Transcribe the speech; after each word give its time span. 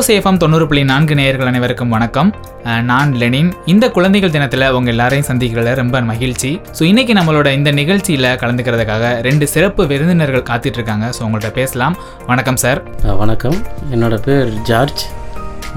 கடலூர் 0.00 0.14
சேஃபம் 0.16 0.38
தொண்ணூறு 0.42 0.64
புள்ளி 0.68 0.82
நான்கு 0.90 1.14
நேயர்கள் 1.18 1.48
அனைவருக்கும் 1.48 1.90
வணக்கம். 1.94 2.28
நான் 2.90 3.10
லெனின். 3.20 3.48
இந்த 3.72 3.84
குழந்தைகள் 3.96 4.32
தினத்தில் 4.36 4.64
உங்க 4.76 4.88
எல்லாரையும் 4.92 5.26
சந்திக்கிறதுல 5.28 5.72
ரொம்ப 5.80 6.00
மகிழ்ச்சி. 6.10 6.50
ஸோ 6.76 6.82
இன்னைக்கு 6.90 7.12
நம்மளோட 7.18 7.48
இந்த 7.58 7.70
நிகழ்ச்சியில் 7.78 8.28
கலந்துக்கிறதுக்காக 8.42 9.10
ரெண்டு 9.26 9.46
சிறப்பு 9.54 9.84
விருந்தினர்கள் 9.90 10.44
காத்துட்டு 10.50 10.78
இருக்காங்க 10.80 11.08
ஸோ 11.16 11.22
உங்கள்கிட்ட 11.26 11.50
பேசலாம். 11.58 11.96
வணக்கம் 12.30 12.58
சார் 12.64 12.80
வணக்கம். 13.22 13.58
என்னோட 13.96 14.18
பேர் 14.28 14.52
ஜார்ஜ். 14.70 15.02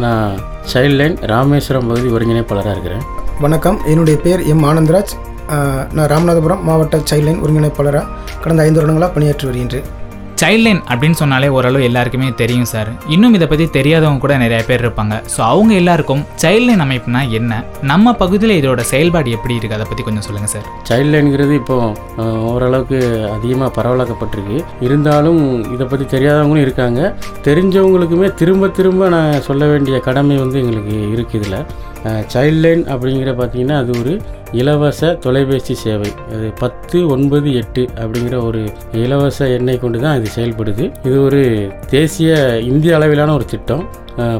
நான் 0.03 0.37
சைல்ட் 0.73 0.97
லைன் 1.01 1.17
ராமேஸ்வரம் 1.33 1.89
பகுதி 1.91 2.11
ஒருங்கிணைப்பாளராக 2.17 2.75
இருக்கிறேன். 2.77 3.03
வணக்கம். 3.47 3.79
என்னுடைய 3.93 4.19
பேர் 4.27 4.43
எம் 4.53 4.65
ஆனந்தராஜ். 4.69 5.15
நான் 5.97 6.09
ராமநாதபுரம் 6.13 6.63
மாவட்ட 6.69 7.01
சைல்ட்லைன் 7.11 7.43
ஒருங்கிணைப்பாளராக 7.45 8.07
கடந்த 8.45 8.63
ஐந்து 8.67 8.79
வருடங்களாக 8.81 9.11
பணியாற்றி 9.17 9.47
வருகின்றேன். 9.51 9.89
சைல்ட் 10.41 10.63
லைன் 10.65 10.79
அப்படின்னு 10.91 11.17
சொன்னாலே 11.21 11.47
ஓரளவு 11.57 11.83
எல்லாருக்குமே 11.87 12.29
தெரியும் 12.41 12.69
சார். 12.71 12.89
இன்னும் 13.15 13.35
இதை 13.37 13.47
பற்றி 13.51 13.65
தெரியாதவங்க 13.77 14.21
கூட 14.23 14.35
நிறைய 14.43 14.59
பேர் 14.69 14.83
இருப்பாங்க. 14.85 15.15
ஸோ 15.33 15.39
அவங்க 15.51 15.73
எல்லாருக்கும் 15.81 16.23
சைல்ட் 16.43 16.67
லைன் 16.67 16.83
அமைப்புனா 16.85 17.21
என்ன? 17.39 17.61
நம்ம 17.91 18.13
பகுதியில் 18.21 18.55
இதோட 18.61 18.81
செயல்பாடு 18.91 19.35
எப்படி 19.37 19.55
இருக்குது 19.57 19.77
அதை 19.77 19.87
பற்றி 19.91 20.05
கொஞ்சம் 20.07 20.25
சொல்லுங்கள் 20.27 20.53
சார். 20.55 20.67
சைல்ட் 20.89 21.11
லைனுங்கிறது 21.13 21.53
இப்போ 21.61 21.77
ஓரளவுக்கு 22.53 22.99
அதிகமாக 23.37 23.71
பரவலாக்கப்பட்டிருக்கு. 23.77 24.59
இருந்தாலும் 24.87 25.41
இதை 25.75 25.87
பற்றி 25.93 26.07
தெரியாதவங்களும் 26.15 26.65
இருக்காங்க. 26.67 27.01
தெரிஞ்சவங்களுக்குமே 27.47 28.29
திரும்ப 28.41 28.71
திரும்ப 28.79 29.09
நான் 29.15 29.41
சொல்ல 29.49 29.63
வேண்டிய 29.73 29.97
கடமை 30.09 30.37
வந்து 30.43 30.59
எங்களுக்கு 30.63 30.95
இருக்குது 31.15 31.41
இதில் 31.41 31.59
சைல்ட் 32.33 32.61
லைன் 32.63 32.83
அப்படிங்கிற 32.93 33.31
பார்த்தீங்கன்னா 33.39 33.77
அது 33.83 33.91
ஒரு 33.99 34.13
இலவச 34.51 35.13
தொலைபேசி 35.25 35.73
சேவை. 35.73 36.09
அது 36.33 36.47
பத்து 36.59 36.97
ஒன்பது 37.07 37.53
எட்டு 37.53 37.83
அப்படிங்கிற 38.01 38.45
ஒரு 38.45 38.61
இலவச 38.91 39.47
எண்ணை 39.47 39.77
கொண்டு 39.77 39.99
தான் 39.99 40.17
இது 40.19 40.29
செயல்படுது. 40.35 40.85
இது 41.03 41.23
ஒரு 41.23 41.41
தேசிய 41.89 42.59
இந்திய 42.71 42.95
அளவிலான 42.95 43.33
ஒரு 43.33 43.45
திட்டம். 43.45 43.83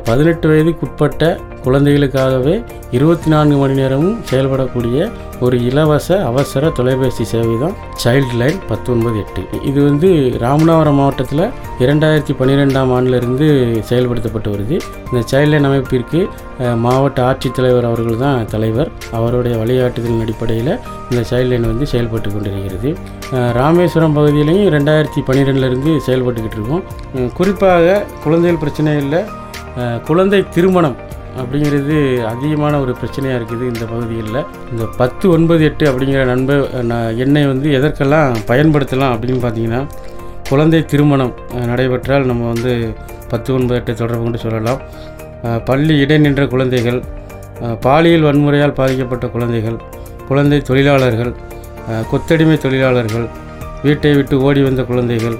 பதினெட்டு 0.07 0.45
வயதுக்குட்பட்ட 0.49 1.23
குழந்தைகளுக்காகவே 1.65 2.53
இருபத்தி 2.97 3.27
நான்கு 3.33 3.57
மணி 3.61 3.75
நேரமும் 3.79 4.17
செயல்படக்கூடிய 4.29 4.97
ஒரு 5.45 5.55
இலவச 5.69 6.07
அவசர 6.29 6.69
தொலைபேசி 6.77 7.23
சேவை 7.31 7.55
தான் 7.63 7.75
சைல்டு 8.03 8.35
லைன் 8.41 8.59
பத்தொன்பது 8.71 9.17
எட்டு. 9.23 9.41
இது 9.69 9.79
வந்து 9.87 10.09
ராமநாதபுரம் 10.43 10.99
மாவட்டத்தில் 11.01 11.43
இரண்டாயிரத்தி 11.83 12.33
பன்னிரெண்டாம் 12.39 12.91
ஆண்டிலிருந்து 12.95 13.47
செயல்படுத்தப்பட்டு 13.89 14.49
வருது. 14.53 14.77
இந்த 15.09 15.21
சைல்டு 15.31 15.51
லைன் 15.53 15.67
அமைப்பிற்கு 15.69 16.21
மாவட்ட 16.85 17.19
ஆட்சித்தலைவர் 17.29 17.89
அவர்கள் 17.91 18.23
தான் 18.25 18.47
தலைவர். 18.53 18.91
அவருடைய 19.19 19.55
வழிகாட்டுதலின் 19.61 20.23
அடிப்படையில் 20.25 20.73
இந்த 21.11 21.23
சைல்டு 21.31 21.51
லைன் 21.53 21.69
வந்து 21.71 21.87
செயல்பட்டு 21.93 22.29
கொண்டிருக்கிறது. 22.35 22.91
ராமேஸ்வரம் 23.59 24.17
பகுதியிலையும் 24.17 24.73
ரெண்டாயிரத்தி 24.77 25.23
பன்னிரெண்டுலேருந்து 25.29 25.93
செயல்பட்டுக்கிட்டு 26.09 26.59
இருக்கோம். 26.59 26.83
குறிப்பாக 27.39 28.03
குழந்தைகள் 28.25 28.61
பிரச்சனைகளில் 28.65 29.19
குழந்தை 30.07 30.39
திருமணம் 30.55 30.97
அப்படிங்கிறது 31.41 31.95
அதிகமான 32.31 32.73
ஒரு 32.79 32.91
பிரச்சனையாக 32.99 33.37
இருக்குது 33.39 33.63
இந்த 33.71 33.83
பகுதிகளில். 33.91 34.41
இந்த 34.71 34.83
பத்து 34.99 35.25
ஒன்பது 35.35 35.61
எட்டு 35.69 35.85
அப்படிங்கிற 35.91 36.23
நண்ப 36.31 36.53
எண்ணெய் 37.23 37.49
வந்து 37.51 37.69
எதற்கெல்லாம் 37.77 38.35
பயன்படுத்தலாம் 38.51 39.13
அப்படின்னு 39.15 39.41
பார்த்தீங்கன்னா 39.45 39.81
குழந்தை 40.49 40.81
திருமணம் 40.91 41.33
நடைபெற்றால் 41.71 42.29
நம்ம 42.31 42.47
வந்து 42.53 42.71
பத்து 43.31 43.49
ஒன்பது 43.53 43.77
எட்டு 43.79 43.91
தொடர்பு 44.01 44.23
கொண்டு 44.23 44.39
சொல்லலாம். 44.45 44.79
பள்ளி 45.43 45.61
பள்ளி 45.69 45.93
இடைநின்ற 46.03 46.43
குழந்தைகள் 46.47 46.99
பாலியல் 47.85 48.25
வன்முறையால் 48.27 48.75
பாதிக்கப்பட்ட 48.79 49.25
குழந்தைகள் 49.27 49.77
குழந்தை 50.27 50.59
தொழிலாளர்கள் 50.61 51.31
கொத்தடிமை 52.11 52.57
தொழிலாளர்கள் 52.57 53.25
வீட்டை 53.83 54.11
விட்டு 54.15 54.35
ஓடி 54.41 54.61
வந்த 54.63 54.81
குழந்தைகள் 54.83 55.37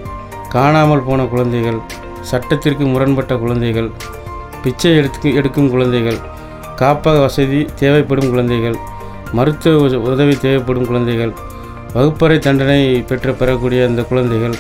காணாமல் 0.50 1.06
போன 1.08 1.26
குழந்தைகள் 1.26 1.80
சட்டத்திற்கு 2.32 2.86
முரண்பட்ட 2.86 3.34
குழந்தைகள் 3.38 3.90
பிச்சை 4.64 4.96
எடுத்து 4.96 5.34
எடுக்கும் 5.34 5.70
குழந்தைகள். 5.70 6.18
காப்பக 6.76 7.20
வசதி 7.20 7.68
தேவைப்படும் 7.76 8.30
குழந்தைகள். 8.30 8.76
மருத்துவ 9.32 9.88
உத- 9.88 9.96
உதவி 9.96 10.38
தேவைப்படும் 10.38 10.86
குழந்தைகள். 10.86 11.34
வகுப்பறை 11.94 12.40
தண்டனை 12.40 13.02
பெற்று 13.08 13.34
பெறக்கூடிய 13.34 13.86
அந்த 13.86 14.02
குழந்தைகள். 14.02 14.54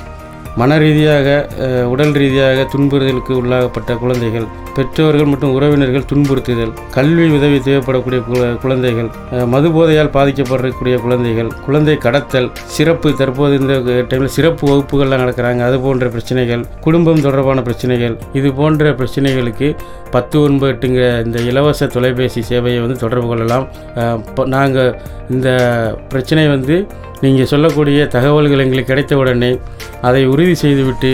மன 0.56 0.78
ரீதியாக 0.78 1.47
உடல் 1.90 2.12
ரீதியாக 2.12 2.68
துன்புறுதலுக்கு 2.74 3.31
உள்ளாகப்பட்ட 3.31 3.94
குழந்தைகள். 3.94 4.46
பெற்றோர்கள் 4.78 5.29
மற்றும் 5.31 5.53
உறவினர்கள் 5.57 6.06
துன்புறுத்துதல் 6.11 6.73
கல்வி 6.95 7.25
உதவி 7.38 7.57
தேவைப்படக்கூடிய 7.67 8.19
குழந்தைகள் 8.63 9.09
மது 9.53 9.69
போதையால் 9.75 10.11
பாதிக்கப்படக்கூடிய 10.17 10.95
குழந்தைகள் 11.06 11.50
குழந்தை 11.66 11.95
கடத்தல் 12.06 12.50
சிறப்பு 12.75 13.12
தற்போது 13.22 13.59
இந்த 13.62 13.73
டைமில் 14.12 14.33
சிறப்பு 14.38 14.63
வகுப்புகள்லாம் 14.72 15.23
நடக்கிறாங்க. 15.23 15.62
அது 15.69 15.78
போன்ற 15.85 16.07
பிரச்சனைகள் 16.16 16.63
குடும்பம் 16.85 17.23
தொடர்பான 17.28 17.62
பிரச்சனைகள் 17.67 18.16
இது 18.39 18.51
போன்ற 18.59 18.91
பிரச்சனைகளுக்கு 19.01 19.69
பத்து 20.16 20.35
ஒன்பது 20.45 20.72
எட்டுங்கிற 20.73 21.06
இந்த 21.25 21.38
இலவச 21.51 21.88
தொலைபேசி 21.95 22.41
சேவையை 22.50 22.81
வந்து 22.85 22.97
தொடர்பு 23.03 23.28
கொள்ளலாம். 23.31 23.66
நாங்கள் 24.56 24.91
இந்த 25.35 25.50
பிரச்சனை 26.12 26.44
வந்து 26.56 26.75
நீங்கள் 27.23 27.50
சொல்லக்கூடிய 27.51 28.00
தகவல்கள் 28.16 28.63
எங்களுக்கு 28.63 28.91
கிடைத்த 28.91 29.13
உடனே 29.22 29.50
அதை 30.07 30.22
உறுதி 30.33 30.56
செய்துவிட்டு 30.63 31.12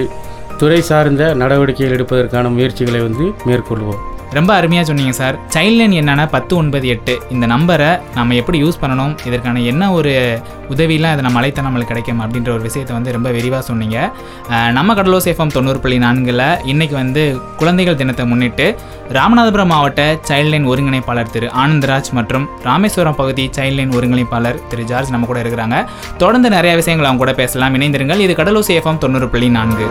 துறை 0.62 0.80
சார்ந்த 0.88 1.24
நடவடிக்கைகள் 1.42 1.96
எடுப்பதற்கான 1.96 2.50
முயற்சிகளை 2.56 3.02
வந்து 3.08 3.26
மேற்கொள்வோம். 3.50 4.00
ரொம்ப 4.38 4.52
அருமையாக 4.60 4.86
சொன்னீங்க 4.88 5.14
சார். 5.20 5.36
சைல்ட்லைன் 5.54 5.94
என்னன்னா 6.00 6.26
பத்து 6.34 6.54
ஒன்பது 6.62 6.88
எட்டு. 6.94 7.14
இந்த 7.36 7.46
நம்பரை 7.52 7.88
நம்ம 8.18 8.36
எப்படி 8.40 8.58
யூஸ் 8.64 8.80
பண்ணணும்? 8.82 9.14
இதற்கான 9.28 9.62
என்ன 9.72 9.84
ஒரு 9.98 10.12
உதவியெலாம் 10.74 11.14
இதை 11.16 11.24
நம்ம 11.28 11.40
அழைத்த 11.42 11.62
நம்மளுக்கு 11.68 11.92
கிடைக்கும்? 11.92 12.20
அப்படின்ற 12.24 12.50
ஒரு 12.56 12.64
விஷயத்தை 12.68 12.94
வந்து 12.98 13.14
ரொம்ப 13.16 13.30
விரிவாக 13.38 13.62
சொன்னீங்க. 13.70 13.98
நம்ம 14.78 14.96
கடலூர் 15.00 15.26
சேஃபம் 15.28 15.54
தொண்ணூறு 15.56 15.80
புள்ளி 15.86 15.98
நான்கில் 16.06 16.44
இன்றைக்கி 16.74 16.96
வந்து 17.02 17.24
குழந்தைகள் 17.62 18.00
தினத்தை 18.02 18.26
முன்னிட்டு 18.32 18.68
ராமநாதபுரம் 19.18 19.72
மாவட்ட 19.74 20.04
சைல்ட்லைன் 20.30 20.68
ஒருங்கிணைப்பாளர் 20.74 21.34
திரு 21.36 21.50
ஆனந்தராஜ் 21.64 22.12
மற்றும் 22.20 22.46
ராமேஸ்வரம் 22.68 23.20
பகுதி 23.22 23.46
சைல்ட்லைன் 23.58 23.96
ஒருங்கிணைப்பாளர் 24.00 24.60
திரு 24.74 24.86
ஜார்ஜ் 24.92 25.14
நம்ம 25.16 25.32
கூட 25.32 25.42
இருக்கிறாங்க. 25.46 25.80
தொடர்ந்து 26.24 26.52
நிறைய 26.58 26.76
விஷயங்கள் 26.82 27.10
அவங்க 27.10 27.24
கூட 27.26 27.36
பேசலாம். 27.42 27.76
இணைந்திருங்கள். 27.80 28.24
இது 28.28 28.36
கடலூர் 28.42 28.70
சேஃபம் 28.72 29.02
தொண்ணூறு 29.06 29.30
புள்ளி 29.34 29.50
நான்கு. 29.58 29.90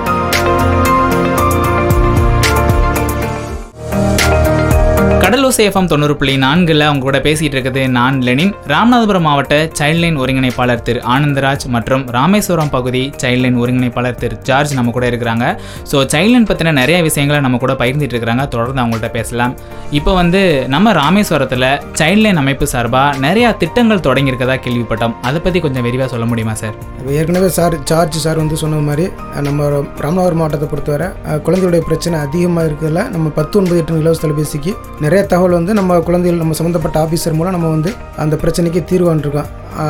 எஃப்எம் 5.66 5.88
தொண்ணூறு 5.92 6.14
புள்ளி 6.20 6.34
நான்கில் 6.44 6.84
அவங்க 6.86 7.04
கூட 7.06 7.19
பேசிகிட்டு 7.26 7.56
இருக்குது 7.56 7.82
நான் 7.96 8.16
லெனின். 8.26 8.52
ராமநாதபுரம் 8.72 9.26
மாவட்ட 9.28 9.56
சைல்ட்லைன் 9.78 10.19
ஒருங்கிணைப்பாளர் 10.22 10.82
திரு 10.86 11.00
ஆனந்தராஜ் 11.14 11.66
மற்றும் 11.76 12.04
ராமேஸ்வரம் 12.16 12.72
பகுதி 12.76 13.02
சைல்ட்லைன் 13.22 13.58
ஒருங்கிணைப்பாளர் 13.62 14.19
திரு 14.22 14.38
ஜார்ஜ் 14.48 14.74
நம்ம 14.78 14.94
கூட 14.96 15.06
இருக்கிறாங்க. 15.12 15.46
ஸோ 15.91 15.96
சைல்ட்லைன் 16.14 16.48
பற்றின 16.50 16.74
நிறைய 16.80 16.98
விஷயங்களை 17.08 17.41
நம்ம 17.46 17.60
கூட 17.64 17.74
பகிர்ந்துட்டு 17.82 18.14
இருக்கிறாங்க. 18.16 18.46
தொடர்ந்து 18.54 18.82
அவங்கள்ட்ட 18.84 19.10
பேசலாம். 19.19 19.54
இப்போ 20.00 20.14
வந்து 20.20 20.42
நம்ம 20.74 20.92
ராமேஸ்வரத்தில் 21.02 21.69
சைல்ட்லைன் 22.00 22.42
அமைப்பு 22.44 22.69
சார்பாக 22.75 23.19
நிறையா 23.26 23.50
திட்டங்கள் 23.64 24.04
தொடங்கியிருக்கதா 24.08 24.58
கேள்விப்பட்டோம். 24.66 25.16
அதை 25.28 25.40
பற்றி 25.46 25.60
கொஞ்சம் 25.66 25.86
விரிவாக 25.88 26.10
சொல்ல 26.14 26.26
முடியுமா 26.32 26.56
சார்? 26.62 26.76
ஏற்கனவே 27.19 27.50
சார் 27.58 27.75
ஜார்ஜ் 27.90 28.19
சார் 28.26 28.42
வந்து 28.42 28.56
சொன்ன 28.64 28.82
மாதிரி 28.88 29.06
நம்ம 29.48 29.69
ராமநாதபுரம் 30.04 30.40
மாவட்டத்தை 30.42 30.69
பொறுத்தவரை 30.72 31.08
குழந்தைகளுடைய 31.46 31.82
பிரச்சனை 31.88 32.16
அதிகமாக 32.26 32.66
இருக்கிறதுல 32.69 33.02
நம்ம 33.14 33.28
பத்து 33.38 33.54
ஒன்பது 33.60 33.78
எட்டு 33.82 34.00
இலவச 34.02 34.20
தொலைபேசிக்கு 34.25 34.72
நிறைய 35.04 35.20
தகவல் 35.32 35.47
வந்து 35.53 35.75
நம்ம 35.75 36.00
குழந்தைகள் 36.00 36.38
நம்ம 36.38 36.54
சம்மந்தப்பட்ட 36.54 36.98
ஆஃபீஸர் 37.00 37.32
மூலம் 37.32 37.53
நம்ம 37.53 37.69
வந்து 37.69 37.94
அந்த 38.16 38.36
பிரச்சனைக்கு 38.36 38.84
தீர்வு 38.84 39.10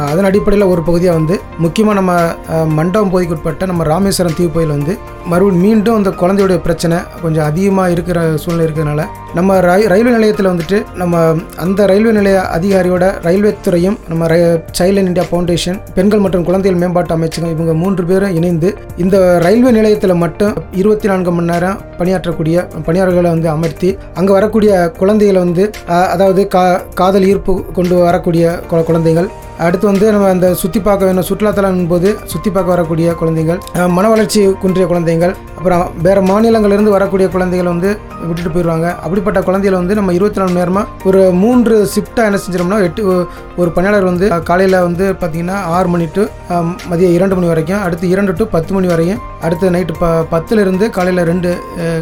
அதன் 0.09 0.28
அடிப்படையில் 0.28 0.71
ஒரு 0.71 0.83
பகுதியாக 0.83 1.19
வந்து 1.19 1.37
முக்கியமாக 1.59 1.97
நம்ம 2.00 2.12
மண்டபம் 2.75 3.11
பகுதிக்கு 3.11 3.37
உட்பட்ட 3.37 3.66
நம்ம 3.66 3.84
ராமேஸ்வரம் 3.84 4.37
தீவு 4.37 4.50
பகுதியில் 4.50 4.77
வந்து 4.77 4.94
மறுபடியும் 5.27 5.65
மீண்டும் 5.65 5.97
அந்த 5.97 6.11
குழந்தையுடைய 6.21 6.59
பிரச்சனை 6.61 6.99
கொஞ்சம் 7.22 7.47
அதிகமாக 7.47 7.94
இருக்கிற 7.94 8.19
சூழ்நிலை 8.37 8.65
இருக்கிறதுனால 8.67 9.03
நம்ம 9.34 9.56
ரயில் 9.61 9.91
ரயில்வே 9.93 10.12
நிலையத்தில் 10.12 10.50
வந்துட்டு 10.50 10.78
நம்ம 10.94 11.17
அந்த 11.56 11.87
ரயில்வே 11.87 12.12
நிலைய 12.12 12.38
அதிகாரியோட 12.53 13.06
ரயில்வே 13.27 13.50
துறையும் 13.62 13.99
நம்ம 14.09 14.28
சைல்ட் 14.78 15.03
இந்தியா 15.03 15.25
ஃபவுண்டேஷன் 15.28 15.78
பெண்கள் 15.94 16.22
மற்றும் 16.25 16.47
குழந்தைகள் 16.47 16.81
மேம்பாட்டு 16.81 17.15
அமைச்சகம் 17.15 17.53
இவங்க 17.53 17.75
மூன்று 17.75 18.05
பேரும் 18.05 18.37
இணைந்து 18.38 18.71
இந்த 18.97 19.19
ரயில்வே 19.38 19.72
நிலையத்தில் 19.72 20.15
மட்டும் 20.17 20.55
இருபத்தி 20.75 21.09
நான்கு 21.09 21.33
மணி 21.33 21.53
நேரம் 21.53 21.83
பணியாற்றக்கூடிய 21.99 22.56
பணியாளர்களை 22.87 23.31
வந்து 23.31 23.49
அமர்த்தி 23.49 23.91
அங்கே 24.14 24.32
வரக்கூடிய 24.32 24.73
குழந்தைகளை 24.99 25.41
வந்து 25.41 25.67
அதாவது 26.08 26.43
கா 26.49 26.64
காதல் 26.94 27.29
ஈர்ப்பு 27.29 27.55
கொண்டு 27.73 27.97
வரக்கூடிய 28.00 28.47
குழந்தைகள் 28.85 29.29
அடுத்து 29.66 29.87
வந்து 29.90 30.06
நம்ம 30.14 30.26
அந்த 30.34 30.49
சுற்றி 30.60 30.81
பார்க்க 30.81 31.08
வேணும் 31.08 31.26
சுற்றுலாத்தலம் 31.28 31.78
போது 31.93 32.08
சுற்றி 32.32 32.50
பார்க்க 32.50 32.75
வரக்கூடிய 32.75 33.14
குழந்தைகள் 33.20 33.60
மன 33.96 34.05
வளர்ச்சி 34.08 34.40
குன்றிய 34.62 34.87
குழந்தைகள் 34.87 35.32
அப்புறம் 35.56 35.82
வேறு 36.02 36.20
மாநிலங்களிலிருந்து 36.31 36.93
வரக்கூடிய 36.96 37.26
குழந்தைகள் 37.28 37.70
வந்து 37.72 37.90
விட்டுட்டு 38.28 38.50
போயிடுவாங்க. 38.55 38.87
அப்படிப்பட்ட 39.05 39.38
குழந்தைகளை 39.49 39.78
வந்து 39.81 39.94
நம்ம 39.94 40.12
இருபத்தி 40.12 40.40
நாலு 40.40 40.52
நேரமாக 40.52 40.87
ஒரு 41.08 41.20
மூன்று 41.43 41.75
ஷிஃப்டாக 41.94 42.28
என்ன 42.28 42.40
செஞ்சிடோம்னா 42.44 42.78
எட்டு 42.84 43.02
ஒரு 43.56 43.70
பணியாளர் 43.70 44.08
வந்து 44.10 44.28
காலையில் 44.50 44.78
வந்து 44.81 45.05
பார்த்திங்கன்னா 45.20 45.58
ஆறு 45.76 45.88
மணி 45.88 46.06
டு 46.16 46.25
மதியம் 46.90 47.14
இரண்டு 47.19 47.37
மணி 47.37 47.50
வரைக்கும் 47.52 47.82
அடுத்து 47.82 48.08
இரண்டு 48.08 48.32
டு 48.32 48.46
பத்து 48.46 48.72
மணி 48.75 48.87
வரையும் 48.87 49.22
அடுத்து 49.43 49.75
நைட்டு 49.76 49.96
ப 50.00 50.14
பத்துலேருந்து 50.32 50.88
காலையில் 50.90 51.22
ரெண்டு 51.25 51.52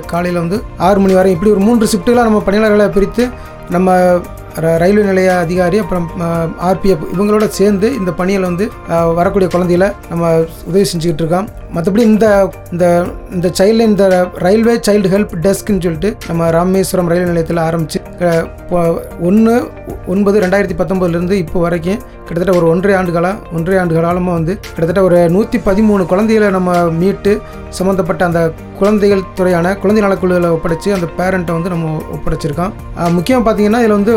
காலையில் 0.06 0.42
வந்து 0.44 0.58
ஆறு 0.88 1.00
மணி 1.00 1.14
வரையும் 1.14 1.38
இப்படி 1.38 1.54
ஒரு 1.56 1.64
மூன்று 1.68 1.90
ஷிஃப்ட்டுகளாக 1.92 2.28
நம்ம 2.30 2.42
பணியாளர்களை 2.46 2.88
பிரித்து 2.88 3.26
நம்ம 3.70 3.90
ரயில்வே 4.82 5.02
நிலைய 5.08 5.30
அதிகாரி 5.44 5.78
அப்புறம் 5.82 6.06
ஆர்பிஎஃப் 6.68 7.06
இவங்களோட 7.14 7.46
சேர்ந்து 7.58 7.88
இந்த 8.00 8.10
பணியில் 8.20 8.46
வந்து 8.50 8.66
வரக்கூடிய 9.18 9.48
குழந்தைகளை 9.54 9.88
நம்ம 10.10 10.24
உதவி 10.70 10.84
செஞ்சுக்கிட்டு 10.92 11.22
இருக்கோம். 11.24 11.48
மற்றபடி 11.74 12.04
இந்த 12.10 12.26
இந்த 12.72 12.86
இந்த 13.36 13.48
சைல்டு 13.58 13.86
இந்த 13.90 14.04
ரயில்வே 14.44 14.74
சைல்டு 14.88 15.12
ஹெல்ப் 15.14 15.34
டெஸ்க்னு 15.46 15.84
சொல்லிட்டு 15.86 16.10
நம்ம 16.28 16.50
ராமேஸ்வரம் 16.58 17.10
ரயில் 17.12 17.30
நிலையத்தில் 17.30 17.62
ஆரம்பித்து 17.68 18.00
ஒன்று 19.28 19.54
ஒன்பது 20.12 20.36
ரெண்டாயிரத்தி 20.44 20.76
பத்தொம்போதுலேருந்து 20.78 21.36
இப்போ 21.44 21.58
வரைக்கும் 21.64 22.00
கிட்டத்தட்ட 22.26 22.54
ஒரு 22.60 22.66
ஒன்றரை 22.72 22.94
ஆண்டுகளாக 22.98 23.54
ஒன்றரை 23.56 23.76
ஆண்டு 23.80 23.96
காலமாக 23.96 24.36
வந்து 24.38 24.52
கிட்டத்தட்ட 24.62 25.02
ஒரு 25.08 25.18
நூற்றி 25.34 25.58
பதிமூணு 25.68 26.04
குழந்தைகளை 26.12 26.48
நம்ம 26.56 26.70
மீட்டு 27.02 27.32
சம்மந்தப்பட்ட 27.78 28.22
அந்த 28.28 28.40
குழந்தைகள் 28.80 29.22
துறையான 29.38 29.66
குழந்தை 29.82 30.00
நலக்குழுவில் 30.04 30.48
ஒப்படைச்சு 30.56 30.88
அந்த 30.96 31.06
பேரண்ட்டை 31.18 31.52
வந்து 31.56 31.70
நம்ம 31.74 31.92
ஒப்படைச்சிருக்கோம். 32.16 32.72
முக்கியம் 33.16 33.44
பார்த்தீங்கன்னா 33.46 33.80
இதில் 33.82 33.96
வந்து 33.98 34.12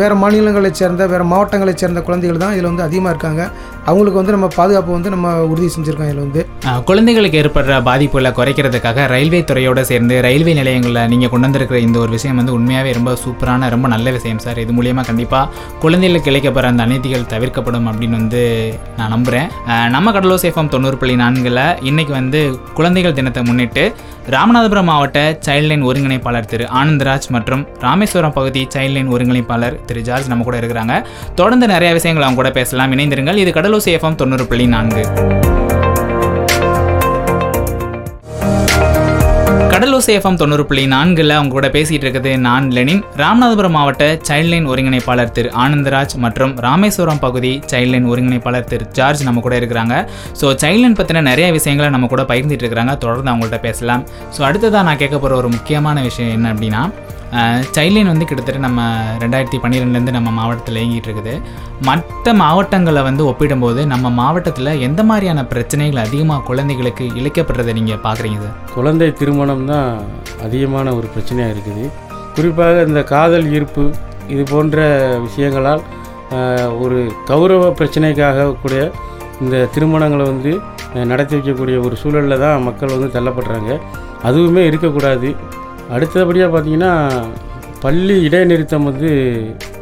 வேறு 0.00 0.16
மாநிலங்களைச் 0.22 0.80
சேர்ந்த 0.80 1.06
வேறு 1.12 1.24
மாவட்டங்களைச் 1.32 1.82
சேர்ந்த 1.82 2.02
குழந்தைகள் 2.08 2.42
தான் 2.44 2.54
இதில் 2.56 2.70
வந்து 2.70 2.86
அதிகமாக 2.88 3.12
இருக்காங்க. 3.14 3.42
அவங்களுக்கு 3.90 4.20
வந்து 4.20 4.34
நம்ம 4.36 4.48
பாதுகாப்பு 4.58 4.90
வந்து 4.96 5.12
நம்ம 5.14 5.34
உறுதி 5.52 5.68
செஞ்சுருக்கோம் 5.76 6.10
இதில் 6.10 6.22
வந்து. 6.24 6.42
குழந்தைகளுக்கு 6.88 7.38
ஏற்படுற 7.42 7.76
பாதிப்புகளை 7.88 8.30
குறைக்கிறதுக்காக 8.38 9.06
ரயில்வே 9.14 9.40
துறையோட 9.50 9.80
சேர்ந்து 9.90 10.16
ரயில்வே 10.26 10.54
நிலையங்களில் 10.60 11.08
நீங்கள் 11.12 11.32
கொண்டு 11.32 11.46
வந்திருக்கிற 11.48 11.78
இந்த 11.86 11.98
ஒரு 12.04 12.12
விஷயம் 12.16 12.38
வந்து 12.40 12.54
உண்மையாகவே 12.58 12.92
ரொம்ப 12.98 13.12
சூப்பரான 13.24 13.70
ரொம்ப 13.74 13.88
நல்ல 13.94 14.10
விஷயம் 14.18 14.42
சார். 14.44 14.60
இது 14.64 14.74
மூலியமாக 14.78 15.06
கண்டிப்பாக 15.10 15.48
குழந்தைகளுக்கு 15.84 16.30
இழைக்கப்படுற 16.32 16.72
அந்த 16.72 16.84
அநீதிகள் 16.88 17.28
தவிர்க்கப்படும் 17.34 17.88
அப்படின்னு 17.92 18.18
வந்து 18.20 18.42
நான் 18.98 19.12
நம்புகிறேன் 19.16 19.48
நம்ம 19.96 20.12
கடலூர் 20.16 20.42
சேஃபம் 20.44 20.72
தொண்ணூறு 20.74 20.98
புள்ளி 21.02 21.16
நான்கில் 21.22 21.62
இன்றைக்கி 21.90 22.14
வந்து 22.20 22.42
குழந்தைகள் 22.80 23.18
தினத்தை 23.20 23.42
முன்னிட்டு 23.48 23.84
ராமநாதபுரம் 24.34 24.88
மாவட்ட 24.88 25.18
சைல்ட்லைன் 25.46 25.84
ஒருங்கிணைப்பாளர் 25.90 26.48
திரு 26.50 26.64
ஆனந்தராஜ் 26.80 27.28
மற்றும் 27.36 27.62
ராமேஸ்வரம் 27.84 28.34
பகுதி 28.38 28.62
சைல்ட்லைன் 28.74 29.10
ஒருங்கிணைப்பாளர் 29.14 29.76
திரு 29.88 30.00
ஜார்ஜ் 30.08 30.28
நம்ம 30.32 30.44
கூட 30.48 30.56
இருக்கிறாங்க. 30.60 30.94
தொடர்ந்து 31.40 31.66
நிறைய 31.72 31.90
விஷயங்கள் 31.98 32.26
அவங்க 32.26 32.40
கூட 32.40 32.50
பேசலாம். 32.58 32.92
இணைந்திருங்கள். 32.96 33.40
இது 33.42 33.50
கடலூர் 33.58 33.79
சேஃபம் 33.88 34.18
தொண்ணூறு 34.22 34.46
புள்ளி 34.52 34.68
நான்கு. 34.76 35.04
கடலூர் 39.72 40.04
சேஃபம் 40.06 40.38
தொண்ணூறு 40.40 40.64
புள்ளி 40.68 40.82
நான்கில் 40.92 41.34
அவங்க 41.36 41.52
கூட 41.56 41.66
பேசிகிட்டு 41.74 42.06
இருக்குது 42.06 42.32
நான் 42.46 42.66
லெனின். 42.76 43.02
ராமநாதபுரம் 43.20 43.74
மாவட்ட 43.76 44.04
சைல்ட்லைன் 44.28 44.66
ஒருங்கிணைப்பாளர் 44.72 45.32
திரு 45.36 45.48
ஆனந்தராஜ் 45.64 46.14
மற்றும் 46.24 46.52
ராமேஸ்வரம் 46.66 47.22
பகுதி 47.26 47.52
சைல்ட்லைன் 47.72 48.08
ஒருங்கிணைப்பாளர் 48.12 48.68
திரு 48.72 48.86
ஜார்ஜ் 48.98 49.22
நம்ம 49.28 49.44
கூட 49.46 49.54
இருக்கிறாங்க. 49.60 49.94
ஸோ 50.40 50.48
சைல்ட்லைன் 50.64 50.98
பற்றின 51.00 51.24
நிறைய 51.30 51.48
விஷயங்களை 51.58 51.90
நம்ம 51.96 52.08
கூட 52.14 52.24
பகிர்ந்துட்டு 52.32 52.64
இருக்கிறாங்க 52.64 52.94
தொடர்ந்து 53.04 53.32
அவங்கள்ட்ட 53.32 53.60
பேசலாம். 53.68 54.04
ஸோ 54.36 54.42
அடுத்ததாக 54.50 54.84
நான் 54.88 55.00
கேட்க 55.04 55.16
போகிற 55.16 55.38
ஒரு 55.42 55.50
முக்கியமான 55.56 56.02
விஷயம் 56.08 56.34
என்ன 56.36 56.52
அப்படின்னா 56.54 56.82
சைல்ட்லைன் 57.74 58.10
வந்து 58.10 58.26
கிட்டத்தட்ட 58.28 58.60
நம்ம 58.66 58.82
ரெண்டாயிரத்தி 59.22 59.58
பன்னிரெண்டுலேருந்து 59.62 60.14
நம்ம 60.16 60.30
மாவட்டத்தில் 60.38 60.78
இயங்கிட்டு 60.80 61.08
இருக்குது. 61.08 61.34
மற்ற 61.88 62.32
மாவட்டங்களை 62.42 63.02
வந்து 63.08 63.22
ஒப்பிடும்போது 63.30 63.80
நம்ம 63.92 64.10
மாவட்டத்தில் 64.20 64.70
எந்த 64.86 65.00
மாதிரியான 65.10 65.44
பிரச்சனைகள் 65.52 66.02
அதிகமாக 66.06 66.44
குழந்தைகளுக்கு 66.48 67.04
இழைக்கப்படுறதை 67.20 67.74
நீங்கள் 67.78 68.02
பார்க்குறீங்க 68.06 68.40
சார்? 68.44 68.56
குழந்தை 68.76 69.08
திருமணம் 69.20 69.64
தான் 69.72 69.88
அதிகமான 70.46 70.94
ஒரு 70.98 71.08
பிரச்சனையாக 71.14 71.54
இருக்குது. 71.54 71.84
குறிப்பாக 72.38 72.82
இந்த 72.88 73.02
காதல் 73.12 73.46
ஈர்ப்பு 73.58 73.84
இது 74.34 74.42
போன்ற 74.52 74.80
விஷயங்களால் 75.26 75.84
ஒரு 76.82 76.98
கௌரவ 77.30 77.70
பிரச்சனைக்காக 77.78 78.50
கூடிய 78.64 78.82
இந்த 79.44 79.56
திருமணங்களை 79.74 80.24
வந்து 80.32 80.52
நடத்தி 81.10 81.34
வைக்கக்கூடிய 81.36 81.76
ஒரு 81.86 81.94
சூழலில் 82.02 82.42
தான் 82.44 82.64
மக்கள் 82.68 82.94
வந்து 82.96 83.08
தள்ளப்படுறாங்க. 83.16 83.72
அதுவுமே 84.28 84.62
இருக்கக்கூடாது. 84.70 85.28
அடுத்தபடியாக 85.94 86.50
பார்த்தீங்கன்னா 86.54 86.92
பள்ளி 87.84 88.16
இடைநிறுத்தம் 88.28 88.86
வந்து 88.88 89.10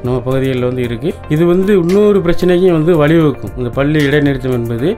நம்ம 0.05 0.17
பகுதிகளில் 0.27 0.67
வந்து 0.69 0.83
இருக்குது 0.89 1.15
இது 1.35 1.45
வந்து 1.53 1.73
இன்னொரு 1.83 2.19
பிரச்சனைக்கும் 2.27 2.77
வந்து 2.77 2.93
வழிவகுக்கும். 3.01 3.55
இந்த 3.61 3.71
பள்ளி 3.79 3.99
இடைநிறுத்தம் 4.09 4.57
என்பது 4.59 4.89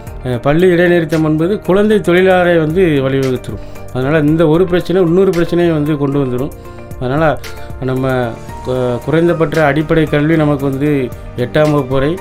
பள்ளி 0.47 0.67
இடைநிறுத்தம் 0.75 1.27
என்பது 1.31 1.53
குழந்தை 1.69 1.99
தொழிலாளரை 2.09 2.57
வந்து 2.65 2.83
வழிவகுத்துரும். 3.07 3.63
அதனால் 3.95 4.27
இந்த 4.31 4.43
ஒரு 4.55 4.65
பிரச்சனை 4.73 4.99
இன்னொரு 5.09 5.33
பிரச்சனையும் 5.39 5.79
வந்து 5.79 5.95
கொண்டு 6.03 6.19
வந்துடும் 6.23 6.53
அதனால் 7.05 7.39
நம்ம 7.91 8.07
குறைந்தபட்ச 9.07 9.59
அடிப்படை 9.71 10.05
கல்வி 10.15 10.35
நமக்கு 10.43 10.65
வந்து 10.71 10.91
எட்டாம் 11.45 11.73
வகுப்பு 11.75 11.95
வரை 11.97 12.13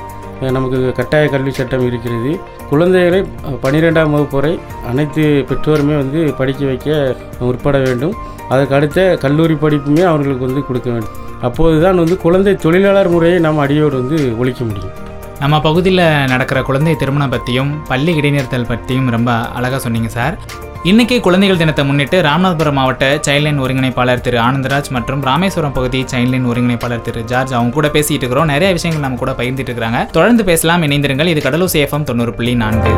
நமக்கு 0.55 0.79
கட்டாய 0.99 1.27
கல்வி 1.33 1.51
சட்டம் 1.59 1.85
இருக்கிறது. 1.89 2.31
குழந்தைகளை 2.69 3.19
பன்னிரெண்டாம் 3.63 4.13
வகுப்பு 4.15 4.37
வரை 4.39 4.53
அனைத்து 4.91 5.23
பெற்றோருமே 5.49 5.95
வந்து 6.01 6.21
படிக்க 6.39 6.61
வைக்க 6.65 7.15
முற்பட 7.39 7.77
வேண்டும். 7.87 8.15
அதற்கு 8.53 8.75
அடுத்த 8.77 8.99
கல்லூரி 9.23 9.57
படிப்புமே 9.63 10.03
அவர்களுக்கு 10.11 10.47
வந்து 10.47 10.63
கொடுக்க 10.69 10.89
வேண்டும். 10.95 11.15
அப்போது 11.47 11.75
தான் 11.85 11.99
வந்து 12.03 12.17
குழந்தை 12.25 12.53
தொழிலாளர் 12.65 13.11
முறையை 13.15 13.39
நாம் 13.45 13.63
அடியோடு 13.65 13.95
வந்து 14.01 14.17
ஒழிக்க 14.41 14.63
முடியும். 14.69 14.95
நம்ம 15.43 15.61
பகுதியில் 15.67 16.05
நடக்கிற 16.31 16.61
குழந்தை 16.69 16.95
திருமணம் 17.01 17.33
பற்றியும் 17.33 17.71
பள்ளி 17.91 18.13
இடைநிறுத்தல் 18.21 18.69
பற்றியும் 18.71 19.07
ரொம்ப 19.15 19.31
அழகாக 19.59 19.81
சொன்னீங்க 19.85 20.09
சார். 20.17 20.37
இன்னைக்கு 20.83 21.19
குழந்தைகள் 21.19 21.57
தினத்தை 21.57 21.85
முன்னிட்டு 21.85 22.21
ராமநாதபுரம் 22.21 22.71
மாவட்ட 22.71 23.15
சைல்ட்லைன் 23.15 23.59
ஒருங்கிணைப்பாளர் 23.59 24.21
திரு 24.21 24.37
ஆனந்தராஜ் 24.37 24.89
மற்றும் 24.89 25.21
ராமேஸ்வரம் 25.21 25.73
பகுதி 25.73 26.01
சைல்ட்லைன் 26.01 26.45
ஒருங்கிணைப்பாளர் 26.51 27.01
திரு 27.01 27.23
ஜார்ஜ் 27.23 27.53
அவங்க 27.53 27.73
கூட 27.73 27.87
பேசிட்டு 27.87 28.11
இருக்கிறோம். 28.11 28.45
நிறைய 28.45 28.73
விஷயங்கள் 28.73 29.09
நம்ம 29.09 29.19
கூட 29.19 29.43
பகிர்ந்துட்டு 29.43 29.67
இருக்கிறாங்க. 29.71 30.09
தொடர்ந்து 30.11 30.43
பேசலாம். 30.43 30.83
இணைந்திருங்கள். 30.83 31.25
இது 31.25 31.41
கடலூர் 31.41 31.69
சேஃபம் 31.73 32.03
தொண்ணூறு 32.03 32.33
புள்ளி 32.33 32.55
நான்கு. 32.55 32.89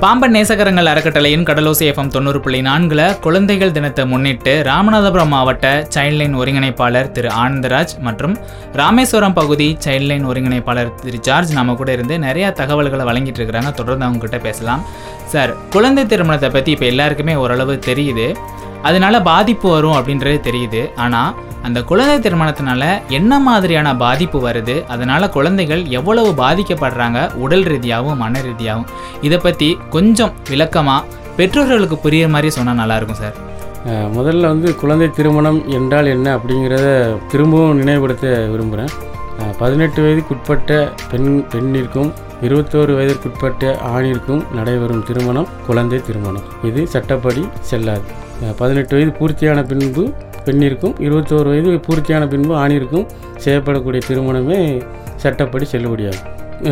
பாம்பன் 0.00 0.30
நேசகரங்கள் 0.30 0.88
அறக்கட்டளையின் 0.90 1.44
கடலோசி 1.48 1.84
எஃப்எம் 1.90 2.08
தொண்ணூறு 2.08 2.40
புள்ளி 2.40 2.60
நான்குல 2.60 3.18
குழந்தைகள் 3.20 3.72
தினத்தை 3.72 4.06
முன்னிட்டு 4.06 4.62
ராமநாதபுரம் 4.66 5.32
மாவட்ட 5.34 5.86
சைல்ட்லைன் 5.94 6.36
ஒருங்கிணைப்பாளர் 6.40 7.10
திரு 7.12 7.28
ஆனந்தராஜ் 7.28 7.94
மற்றும் 8.00 8.34
ராமேஸ்வரம் 8.72 9.32
பகுதி 9.32 9.76
சைல்ட்லைன் 9.84 10.26
ஒருங்கிணைப்பாளர் 10.32 10.94
திரு 10.94 11.20
ஜார்ஜ் 11.20 11.52
நம்ம 11.52 11.74
கூட 11.74 11.92
இருந்து 11.92 12.18
நிறைய 12.18 12.50
தகவல்களை 12.50 13.06
வழங்கிட்டு 13.06 13.40
இருக்கிறாங்க. 13.40 13.72
தொடர்ந்து 13.80 14.04
அவங்க 14.04 14.22
கிட்ட 14.26 14.38
பேசலாம். 14.38 14.84
சார் 15.24 15.54
குழந்தை 15.70 16.06
திருமணத்தை 16.06 16.50
பற்றி 16.50 16.72
இப்போ 16.72 16.86
எல்லாருக்குமே 16.86 17.34
ஓரளவு 17.34 17.80
தெரியுது. 17.86 18.28
அதனால 18.88 19.14
பாதிப்பு 19.30 19.66
வரும் 19.74 19.96
அப்படின்றது 19.98 20.38
தெரியுது. 20.48 20.82
ஆனால் 21.04 21.34
அந்த 21.66 21.78
குழந்தை 21.90 22.16
திருமணத்தினால 22.24 22.82
என்ன 23.18 23.38
மாதிரியான 23.46 23.94
பாதிப்பு 24.02 24.38
வருது? 24.46 24.76
அதனால 24.94 25.28
குழந்தைகள் 25.36 25.82
எவ்வளவு 25.98 26.30
பாதிக்கப்படுறாங்க? 26.42 27.20
உடல் 27.44 27.66
ரீதியாகவும் 27.72 28.20
மன 28.24 28.42
ரீதியாகவும். 28.48 28.90
இதை 29.28 29.38
பற்றி 29.46 29.68
கொஞ்சம் 29.94 30.34
விளக்கமாக 30.50 31.24
பெற்றோர்களுக்கு 31.38 31.96
புரியுற 32.04 32.28
மாதிரி 32.34 32.50
சொன்னால் 32.56 32.80
நல்லாயிருக்கும் 32.82 33.22
சார். 33.22 33.36
முதல்ல 34.16 34.48
வந்து 34.52 34.68
குழந்தை 34.82 35.08
திருமணம் 35.16 35.58
என்றால் 35.78 36.12
என்ன 36.14 36.28
அப்படிங்கிறத 36.36 36.86
திரும்பவும் 37.32 37.78
நினைவுபடுத்த 37.80 38.26
விரும்புகிறேன் 38.52 38.94
பதினெட்டு 39.60 40.00
வயதுக்குட்பட்ட 40.04 40.78
பெண் 41.10 41.32
பெண்ணிற்கும் 41.52 42.10
இருபத்தோரு 42.46 42.92
வயதிற்குட்பட்ட 42.98 43.72
ஆணிற்கும் 43.94 44.42
நடைபெறும் 44.58 45.04
திருமணம் 45.08 45.50
குழந்தை 45.66 45.98
திருமணம். 46.08 46.46
இது 46.68 46.80
சட்டப்படி 46.94 47.42
செல்லாது. 47.70 48.06
பதினெட்டு 48.56 48.94
வயது 48.96 49.12
பூர்த்தியான 49.18 49.62
பின்பு 49.62 50.02
பெண்ணிற்கும் 50.46 50.94
இருபத்தோரு 50.98 51.48
வயது 51.48 51.70
பூர்த்தியான 51.86 52.28
பின்பு 52.28 52.54
ஆணிற்கும் 52.56 53.06
செய்யப்படக்கூடிய 53.44 54.02
திருமணமே 54.08 54.58
சட்டப்படி 55.16 55.66
செல்லுபடியாகும். 55.72 56.26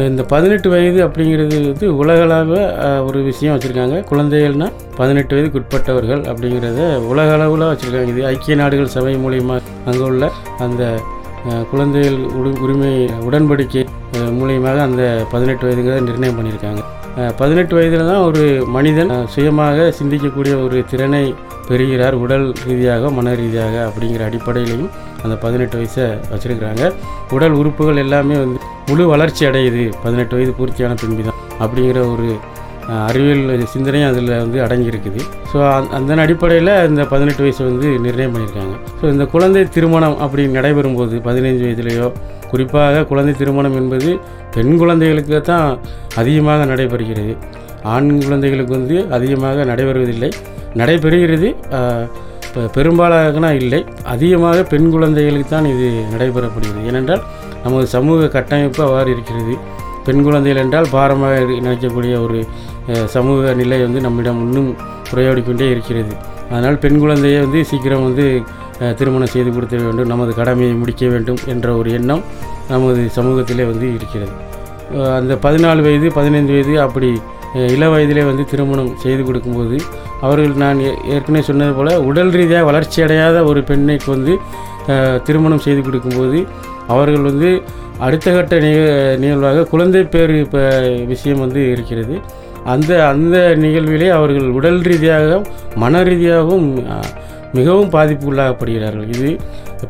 இந்த 0.07 0.23
பதினெட்டு 0.25 0.69
வயது 0.69 1.09
அப்படிங்கிறது 1.09 1.57
வந்து 1.65 1.97
உலகளவில் 1.97 2.61
ஒரு 3.01 3.23
விஷயம் 3.23 3.55
வச்சுருக்காங்க. 3.55 4.05
குழந்தைகள்னா 4.11 4.69
பதினெட்டு 4.97 5.35
வயதுக்கு 5.35 5.59
உட்பட்டவர்கள் 5.59 6.23
அப்படிங்கிறத 6.25 6.81
உலகளவில் 7.09 7.71
வச்சுருக்காங்க. 7.71 8.09
இது 8.09 8.27
ஐக்கிய 8.27 8.57
நாடுகள் 8.57 8.87
சபை 8.87 9.15
மூலிமா 9.17 9.57
அங்கே 9.85 10.05
உள்ள 10.05 10.25
அந்த 10.59 10.83
குழந்தைகள் 11.71 12.19
உரிமை 12.63 12.93
உடன்படிக்கை 13.27 13.83
அஹ், 14.13 14.33
மூலியமாக 14.33 14.79
அந்த 14.81 15.03
பதினெட்டு 15.31 15.67
வயதுங்கிறத 15.67 16.01
நிர்ணயம் 16.01 16.39
பண்ணியிருக்காங்க. 16.39 16.83
பதினெட்டு 17.41 17.75
வயதில் 17.77 18.09
தான் 18.11 18.25
ஒரு 18.29 18.43
மனிதன் 18.77 19.13
சுயமாக 19.35 19.87
சிந்திக்கக்கூடிய 19.99 20.55
ஒரு 20.65 20.79
திறனை 20.93 21.25
பெறுகிறார். 21.69 22.17
உடல் 22.25 22.47
ரீதியாக 22.67 23.11
மன 23.19 23.35
ரீதியாக 23.41 23.77
அப்படிங்கிற 23.89 24.23
அடிப்படையிலையும் 24.29 24.91
அந்த 25.25 25.35
பதினெட்டு 25.45 25.77
வயசை 25.81 26.07
வச்சுருக்கிறாங்க. 26.33 26.85
உடல் 27.37 27.55
உறுப்புகள் 27.61 28.03
எல்லாமே 28.05 28.37
வந்து 28.45 28.59
முழு 28.89 29.05
வளர்ச்சி 29.13 29.43
அடையுது. 29.51 29.85
பதினெட்டு 30.05 30.37
வயது 30.37 30.55
பூர்த்தியான 30.59 30.97
பின்பு 31.03 31.25
தான் 31.29 31.41
அப்படிங்கிற 31.65 32.01
ஒரு 32.15 32.29
அறிவியல் 33.09 33.65
சிந்தனையும் 33.75 34.09
அதில் 34.11 34.31
வந்து 34.43 34.59
அடங்கியிருக்குது. 34.65 35.21
ஸோ 35.51 35.59
அந்த 35.99 36.17
அடிப்படையில் 36.25 36.73
இந்த 36.91 37.03
பதினெட்டு 37.13 37.43
வயசு 37.45 37.63
வந்து 37.69 37.89
நிர்ணயம் 38.07 38.35
பண்ணியிருக்காங்க. 38.35 38.75
ஸோ 39.01 39.05
இந்த 39.15 39.25
குழந்தை 39.35 39.63
திருமணம் 39.77 40.17
அப்படி 40.25 40.43
நடைபெறும்போது 40.59 41.19
பதினைஞ்சு 41.29 41.65
வயதுலேயோ 41.67 42.09
குறிப்பாக 42.51 43.05
குழந்தை 43.11 43.33
திருமணம் 43.41 43.77
என்பது 43.81 44.11
பெண் 44.57 44.75
குழந்தைகளுக்கு 44.83 45.41
தான் 45.53 45.69
அதிகமாக 46.23 46.67
நடைபெறுகிறது. 46.73 47.33
ஆண் 47.95 48.11
குழந்தைகளுக்கு 48.27 48.73
வந்து 48.79 48.99
அதிகமாக 49.17 49.65
நடைபெறுவதில்லை. 49.71 50.31
நடைபெறுகிறது 50.81 51.49
பெரும்பாலாகனா 52.77 53.49
இல்லை. 53.61 53.81
அதிகமாக 54.13 54.59
பெண் 54.73 54.91
குழந்தைகளுக்கு 54.95 55.49
தான் 55.55 55.67
இது 55.73 55.89
நடைபெறப்படுகிறது. 56.13 56.85
ஏனென்றால் 56.91 57.25
நமது 57.65 57.87
சமூக 57.97 58.29
கட்டமைப்பு 58.37 58.81
அவ்வாறு 58.87 59.11
இருக்கிறது. 59.15 59.55
பெண் 60.07 60.23
குழந்தைகள் 60.27 60.63
என்றால் 60.63 60.89
பாரமாக 60.95 61.35
நினைக்கக்கூடிய 61.67 62.15
ஒரு 62.25 62.39
சமூக 63.15 63.53
நிலை 63.61 63.79
வந்து 63.87 64.01
நம்மிடம் 64.07 64.41
இன்னும் 64.47 64.71
குறையோடிக்கொண்டே 65.11 65.67
இருக்கிறது. 65.75 66.13
அதனால் 66.51 66.79
பெண் 66.85 66.99
குழந்தையை 67.03 67.39
வந்து 67.45 67.61
சீக்கிரம் 67.71 68.05
வந்து 68.09 68.25
திருமணம் 68.99 69.33
செய்து 69.35 69.51
கொடுத்த 69.57 69.77
வேண்டும் 69.85 70.11
நமது 70.13 70.33
கடமையை 70.41 70.75
முடிக்க 70.81 71.05
வேண்டும் 71.13 71.39
என்ற 71.53 71.69
ஒரு 71.81 71.91
எண்ணம் 71.99 72.23
நமது 72.73 73.03
சமூகத்திலே 73.17 73.65
வந்து 73.71 73.87
இருக்கிறது. 73.99 74.35
அந்த 75.19 75.35
பதினாலு 75.45 75.83
வயது 75.87 76.09
பதினைந்து 76.19 76.53
வயது 76.55 76.75
அப்படி 76.87 77.11
இள 77.75 77.85
வயதிலே 77.93 78.23
வந்து 78.29 78.45
திருமணம் 78.53 78.91
செய்து 79.03 79.23
கொடுக்கும்போது 79.29 79.77
அவர்கள் 80.27 80.61
நான் 80.65 80.79
ஏற்கனவே 81.15 81.43
சொன்னது 81.49 81.73
போல் 81.79 81.93
உடல் 82.09 82.33
ரீதியாக 82.39 82.69
வளர்ச்சி 82.69 82.99
அடையாத 83.07 83.37
ஒரு 83.51 83.61
பெண்ணைக்கு 83.69 84.09
வந்து 84.17 84.33
திருமணம் 85.27 85.65
செய்து 85.67 85.83
கொடுக்கும்போது 85.87 86.39
அவர்கள் 86.95 87.29
வந்து 87.31 87.51
அடுத்த 87.99 88.33
கட்ட 88.33 88.55
நிக 88.65 88.79
நிகழ்வாக 89.23 89.65
குழந்தை 89.73 90.03
பேர் 90.15 90.33
இப்போ 90.45 90.63
விஷயம் 91.13 91.43
வந்து 91.45 91.61
இருக்கிறது. 91.73 92.15
அந்த 92.73 92.91
அந்த 93.13 93.37
நிகழ்விலே 93.63 94.09
அவர்கள் 94.19 94.49
உடல் 94.59 94.81
ரீதியாகவும் 94.91 95.47
மன 95.83 96.03
ரீதியாகவும் 96.03 96.67
மிகவும் 97.59 97.91
பாதிப்புக்குள்ளாகப்படுகிறார்கள். 97.91 99.09
இது 99.17 99.31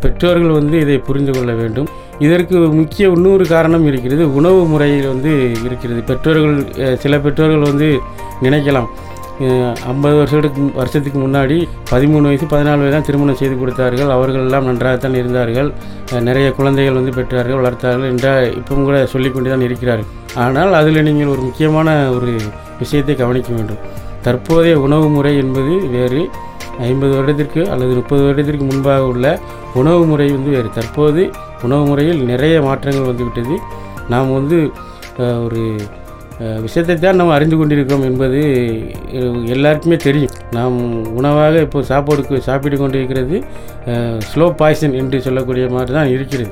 பெற்றோர்கள் 0.01 0.57
வந்து 0.59 0.77
இதை 0.85 0.97
புரிந்து 0.99 1.33
கொள்ள 1.33 1.53
வேண்டும். 1.61 1.89
இதற்கு 2.19 2.57
முக்கிய 2.81 3.09
இன்னொரு 3.17 3.45
காரணம் 3.55 3.87
இருக்கிறது. 3.91 4.25
உணவு 4.35 4.61
முறையில் 4.73 5.09
வந்து 5.13 5.33
இருக்கிறது. 5.67 6.01
பெற்றோர்கள் 6.11 6.97
சில 7.05 7.19
பெற்றோர்கள் 7.19 7.69
வந்து 7.71 7.89
நினைக்கலாம். 8.43 8.89
ஐம்பது 9.91 10.15
வருஷத்துக்கு 10.19 10.65
வருஷத்துக்கு 10.81 11.19
முன்னாடி 11.25 11.57
பதிமூணு 11.91 12.29
வயசு 12.31 12.47
பதினாலு 12.53 12.83
வயது 12.83 12.95
தான் 12.97 13.07
திருமணம் 13.09 13.39
செய்து 13.41 13.55
கொடுத்தார்கள். 13.63 14.11
அவர்கள் 14.17 14.45
எல்லாம் 14.47 14.69
நன்றாகத்தான் 14.71 15.17
இருந்தார்கள். 15.21 15.69
நிறைய 16.29 16.49
குழந்தைகள் 16.59 16.99
வந்து 16.99 17.13
பெற்றார்கள் 17.17 17.59
வளர்த்தார்கள் 17.61 18.11
என்ற 18.13 18.29
இப்பவும் 18.59 18.87
கூட 18.89 18.99
சொல்லிக்கொண்டு 19.15 19.53
தான் 19.55 19.65
இருக்கிறார்கள். 19.69 20.11
ஆனால் 20.45 20.73
அதில் 20.81 21.07
நீங்கள் 21.09 21.33
ஒரு 21.35 21.43
முக்கியமான 21.49 21.89
ஒரு 22.17 22.33
விஷயத்தை 22.83 23.17
கவனிக்க 23.23 23.51
வேண்டும். 23.57 23.83
தற்போதைய 24.27 24.77
உணவு 24.87 25.09
முறை 25.17 25.33
என்பது 25.43 25.75
வேறு. 25.97 26.23
ஐம்பது 26.91 27.13
வருடத்திற்கு 27.17 27.61
அல்லது 27.73 27.93
முப்பது 28.01 28.23
வருடத்திற்கு 28.27 28.65
முன்பாக 28.71 29.11
உள்ள 29.13 29.27
உணவு 29.81 30.05
முறை 30.13 30.29
வந்து 30.37 30.51
வேறு. 30.57 30.71
தற்போது 30.79 31.25
உணவு 31.67 31.85
முறையில் 31.91 32.23
நிறைய 32.31 32.57
மாற்றங்கள் 32.69 33.11
வந்துவிட்டது. 33.11 33.57
நாம் 34.15 34.33
வந்து 34.39 34.59
ஒரு 35.47 35.63
விஷயத்தை 36.65 36.95
தான் 36.97 37.19
நாம் 37.21 37.35
அறிந்து 37.35 37.57
கொண்டிருக்கிறோம் 37.59 38.07
என்பது 38.11 38.39
எல்லாருக்குமே 39.55 39.97
தெரியும். 40.07 40.33
நாம் 40.57 40.79
உணவாக 41.19 41.61
இப்போ 41.67 41.81
சாப்பாடுக்கு 41.91 42.41
சாப்பிட்டு 42.49 42.79
கொண்டிருக்கிறது 42.81 43.37
ஸ்லோ 44.31 44.49
பாய்சன் 44.61 44.97
என்று 45.01 45.19
சொல்லக்கூடிய 45.27 45.67
மாதிரி 45.77 45.95
தான் 45.99 46.13
இருக்கிறது. 46.15 46.51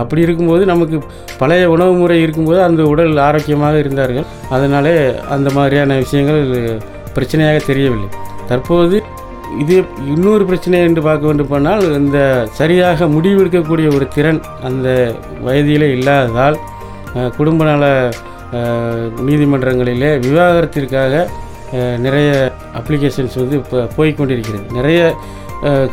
அப்படி 0.00 0.20
இருக்கும்போது 0.26 0.64
நமக்கு 0.72 0.96
பழைய 1.40 1.64
உணவு 1.74 1.92
முறை 2.00 2.16
இருக்கும்போது 2.24 2.60
அந்த 2.68 2.82
உடல் 2.92 3.22
ஆரோக்கியமாக 3.28 3.76
இருந்தார்கள். 3.84 4.26
அதனாலே 4.56 4.94
அந்த 5.36 5.48
மாதிரியான 5.56 5.96
விஷயங்கள் 6.04 6.42
பிரச்சனையாக 7.16 7.58
தெரியவில்லை. 7.70 8.10
தற்போது 8.50 8.98
இது 9.62 9.76
இன்னொரு 10.14 10.42
பிரச்சனை 10.48 10.80
என்று 10.88 11.00
பார்க்க 11.06 11.28
வேண்டும் 11.28 11.52
போனால் 11.52 11.84
இந்த 12.00 12.18
சரியாக 12.58 13.06
முடிவெடுக்கக்கூடிய 13.14 13.86
ஒரு 13.96 14.06
திறன் 14.16 14.40
அந்த 14.68 14.88
வயதிலே 15.46 15.88
இல்லாததால் 15.96 16.58
குடும்ப 17.38 17.64
நல 17.70 17.84
நீதிமன்றங்களிலே 19.28 20.12
விவாகரத்திற்காக 20.26 21.26
நிறைய 22.06 22.30
அப்ளிகேஷன்ஸ் 22.78 23.36
வந்து 23.42 23.56
இப்போ 23.62 23.80
போய்க்கொண்டிருக்கிறது. 23.98 24.64
நிறைய 24.78 25.00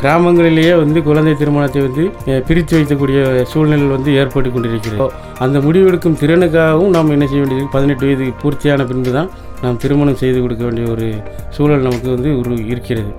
கிராமங்களிலேயே 0.02 0.74
வந்து 0.82 0.98
குழந்தை 1.08 1.32
திருமணத்தை 1.40 1.80
வந்து 1.86 2.04
பிரித்து 2.48 2.74
வைக்கக்கூடிய 2.78 3.18
சூழ்நிலை 3.50 3.88
வந்து 3.96 4.10
ஏற்பட்டு 4.20 4.50
கொண்டிருக்கிறது. 4.54 5.06
அந்த 5.44 5.58
முடிவெடுக்கும் 5.66 6.16
திறனுக்காகவும் 6.22 6.94
நாம் 6.96 7.12
என்ன 7.16 7.26
செய்ய 7.32 7.42
வேண்டியது? 7.42 7.66
பதினெட்டு 7.74 8.06
வயது 8.08 8.28
பூர்த்தியான 8.42 8.86
பின்பு 8.90 9.12
தான் 9.18 9.28
நாம் 9.64 9.80
திருமணம் 9.82 10.18
செய்து 10.22 10.38
கொடுக்க 10.44 10.64
வேண்டிய 10.68 10.86
ஒரு 10.94 11.08
சூழல் 11.56 11.86
நமக்கு 11.88 12.08
வந்து 12.14 12.32
ஒரு 12.40 12.56
இருக்கிறது. 12.72 13.12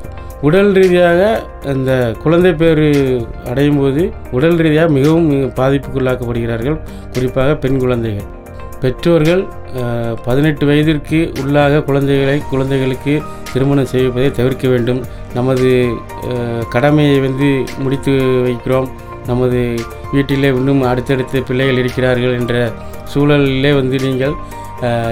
உடல் 0.48 0.74
ரீதியாக 0.80 1.22
அந்த 1.74 1.92
குழந்தை 2.24 2.52
பேர் 2.64 2.84
அடையும் 3.52 3.80
போது 3.84 4.04
உடல் 4.38 4.60
ரீதியாக 4.66 4.96
மிகவும் 4.98 5.30
பாதிப்புக்குள்ளாக்கப்படுகிறார்கள். 5.62 6.78
குறிப்பாக 7.16 7.58
பெண் 7.64 7.82
குழந்தைகள். 7.86 8.28
பெற்றோர்கள் 8.82 9.42
பதினெட்டு 10.28 10.64
வயதிற்கு 10.70 11.20
உள்ளாக 11.42 11.82
குழந்தைகளை 11.90 12.38
குழந்தைகளுக்கு 12.52 13.14
திருமணம் 13.54 13.92
செய்வதை 13.94 14.30
தவிர்க்க 14.40 14.66
வேண்டும். 14.74 15.02
நமது 15.38 15.70
கடமையை 16.76 17.18
வந்து 17.28 17.50
முடித்து 17.84 18.14
வைக்கிறோம். 18.48 18.88
நமது 19.32 19.60
வீட்டிலே 20.14 20.50
இன்னும் 20.60 20.82
அடுத்தடுத்த 20.92 21.42
பிள்ளைகள் 21.50 21.82
இருக்கிறார்கள் 21.82 22.38
என்ற 22.40 22.56
சூழலிலே 23.14 23.72
வந்து 23.80 23.98
நீங்கள் 24.08 24.36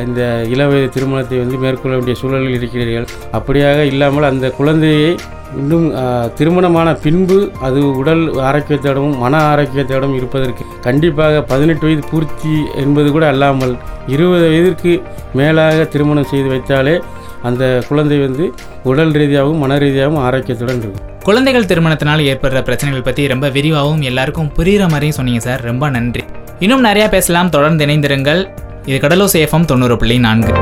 இந்த 0.08 0.22
இளவயது 0.54 0.90
திருமணத்தை 0.96 1.38
வந்து 1.44 1.58
மேற்கொள்ள 1.64 1.94
வேண்டிய 1.96 2.16
சூழலில் 2.20 2.58
இருக்கிறீர்கள். 2.58 3.08
அப்படியாக 3.38 3.80
இல்லாமல் 3.92 4.30
அந்த 4.30 4.48
குழந்தையை 4.60 5.10
இன்னும் 5.62 5.88
திருமணமான 6.40 6.90
பின்பு 7.04 7.38
அது 7.68 7.80
உடல் 8.02 8.24
ஆரோக்கியத்தோடும் 8.50 9.14
மன 9.24 9.42
ஆரோக்கியத்தோடும் 9.52 10.16
இருப்பதற்கு 10.20 10.64
கண்டிப்பாக 10.88 11.42
பதினெட்டு 11.52 11.86
வயது 11.88 12.04
பூர்த்தி 12.12 12.56
என்பது 12.84 13.12
கூட 13.12 13.28
அல்லாமல் 13.34 13.74
இருபது 14.16 14.46
வயதிற்கு 14.50 14.94
மேலாக 15.34 15.84
திருமணம் 15.94 16.30
செய்து 16.32 16.50
வைத்தாலே 16.54 16.96
அந்த 17.48 17.64
குழந்தை 17.88 18.18
வந்து 18.20 18.46
உடல் 18.84 19.12
ரீதியாகவும் 19.12 19.62
மன 19.64 19.78
ரீதியாகவும் 19.78 20.24
ஆரோக்கியத்துடன் 20.28 20.80
இருக்கும். 20.84 21.06
குழந்தைகள் 21.24 21.70
திருமணத்தினால் 21.72 22.24
ஏற்படுற 22.32 22.62
பிரச்சனைகள் 22.62 23.06
பற்றி 23.08 23.24
ரொம்ப 23.28 23.50
விரிவாகவும் 23.50 24.02
எல்லாருக்கும் 24.02 24.52
புரிகிற 24.58 24.84
மாதிரியும் 24.88 25.18
சொன்னீங்க 25.20 25.40
சார். 25.40 25.62
ரொம்ப 25.62 25.90
நன்றி. 25.90 26.24
இன்னும் 26.60 26.86
நிறையா 26.86 27.10
பேசலாம். 27.10 27.50
தொடர்ந்து 27.50 27.86
இணைந்திருங்கள். 27.86 28.44
இது 28.86 29.08
கடலோ 29.08 29.28
சேஃபம் 29.34 29.70
தொண்ணூறு 29.72 29.98
புள்ளி 29.98 30.20
நான்கு. 30.20 30.54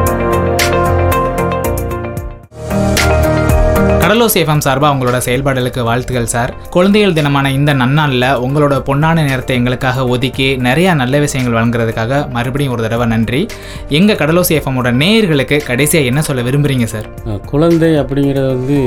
கடலோ 4.26 4.38
சேஃபம் 4.38 4.64
சார்பாக 4.66 4.94
உங்களோட 4.94 5.18
செயல்பாடுகளுக்கு 5.26 5.82
வாழ்த்துக்கள் 5.88 6.30
சார். 6.34 6.52
குழந்தைகள் 6.76 7.16
தினமான 7.18 7.52
இந்த 7.58 7.72
நன்னாளில் 7.82 8.26
உங்களோட 8.46 8.76
பொன்னான 8.88 9.24
நேரத்தை 9.28 9.54
எங்களுக்காக 9.60 10.06
ஒதுக்கி 10.14 10.48
நிறையா 10.68 10.92
நல்ல 11.02 11.20
விஷயங்கள் 11.26 11.56
வழங்குறதுக்காக 11.58 12.22
மறுபடியும் 12.36 12.74
ஒரு 12.76 12.84
தடவை 12.86 13.06
நன்றி. 13.14 13.42
எங்கள் 14.00 14.20
கடலோ 14.22 14.44
சேஃபமோட 14.52 14.92
நேயர்களுக்கு 15.02 15.58
கடைசியாக 15.70 16.10
என்ன 16.12 16.24
சொல்ல 16.30 16.48
விரும்புகிறீங்க 16.48 16.88
சார்? 16.94 17.08
குழந்தை 17.52 17.92
அப்படிங்கிறது 18.04 18.50
வந்து 18.56 18.80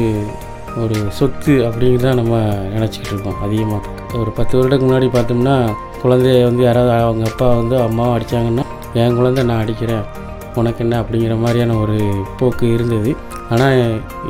ஒரு 0.84 0.98
சொத்து 1.18 1.54
அப்படின்னு 1.68 2.04
தான் 2.06 2.20
நம்ம 2.22 2.36
நினச்சிக்கிட்டு 2.76 3.14
இருக்கோம் 3.14 3.40
அதிகமாக 3.46 4.16
ஒரு 4.22 4.32
பத்து 4.38 4.56
வருடத்துக்கு 4.58 4.88
முன்னாடி 4.88 5.10
பார்த்தோம்னா 5.18 5.56
குழந்தைய 6.04 6.40
வந்து 6.50 6.64
யாராவது 6.68 6.92
அவங்க 7.08 7.26
அப்பா 7.32 7.50
வந்து 7.60 7.78
அம்மாவும் 7.88 8.16
அடித்தாங்கன்னா 8.16 8.66
என் 9.02 9.18
குழந்தை 9.20 9.44
நான் 9.50 9.62
அடிக்கிறேன். 9.66 10.06
உனக்கு 10.62 10.82
என்ன 10.84 10.94
அப்படிங்கிற 11.02 11.34
மாதிரியான 11.44 11.76
ஒரு 11.84 11.96
போக்கு 12.40 12.66
இருந்தது. 12.76 13.10
ஆனால் 13.54 13.78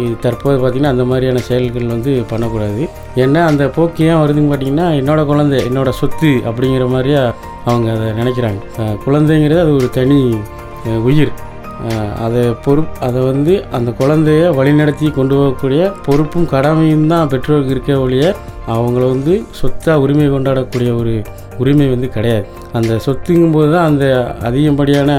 இது 0.03 0.13
தற்போது 0.25 0.57
பார்த்திங்கன்னா 0.63 0.95
அந்த 0.95 1.05
மாதிரியான 1.11 1.43
செயல்கள் 1.49 1.93
வந்து 1.95 2.13
பண்ணக்கூடாது. 2.31 2.83
ஏன்னா 3.25 3.41
அந்த 3.51 3.65
போக்கு 3.77 4.07
ஏன் 4.11 4.21
வருதுன்னு 4.23 4.51
பார்த்தீங்கன்னா 4.53 4.89
என்னோடய 5.01 5.31
குழந்தை 5.33 5.59
என்னோடய 5.69 5.99
சொத்து 6.01 6.33
அப்படிங்கிற 6.51 6.87
மாதிரியா 6.95 7.23
அவங்க 7.71 7.89
அதை 7.97 8.09
நினைக்கிறாங்க. 8.21 8.61
குழந்தைங்கிறது 9.07 9.63
அது 9.67 9.75
ஒரு 9.81 9.91
தனி 9.99 10.21
உயிர். 11.11 11.35
அதை 12.27 12.41
பொறுப் 12.65 12.95
அதை 13.07 13.21
வந்து 13.31 13.53
அந்த 13.77 13.91
குழந்தைய 13.99 14.45
வழிநடத்தி 14.59 15.09
கொண்டு 15.19 15.35
போகக்கூடிய 15.39 15.83
பொறுப்பும் 16.07 16.49
கடமையும் 16.53 17.05
தான் 17.13 17.31
பெற்றோருக்கு 17.33 17.75
இருக்க 17.75 17.99
ஒழிய 18.05 18.25
அவங்கள 18.75 19.05
வந்து 19.13 19.35
சொத்தாக 19.61 20.03
உரிமை 20.05 20.27
கொண்டாடக்கூடிய 20.33 20.91
ஒரு 21.01 21.13
உரிமை 21.63 21.87
வந்து 21.93 22.09
கிடையாது. 22.17 22.47
அந்த 22.79 22.93
சொத்துங்கும் 23.07 23.55
போது 23.57 23.71
தான் 23.75 23.89
அந்த 23.91 24.07
அதிகப்படியான 24.49 25.11